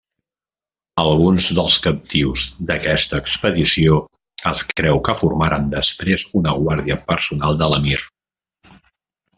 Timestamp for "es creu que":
4.53-5.17